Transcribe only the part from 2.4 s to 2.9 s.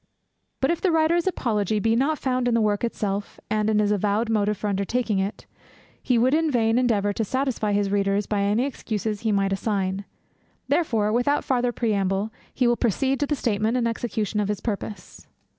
in the work